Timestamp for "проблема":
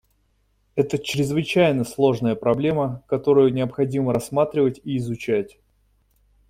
2.33-3.03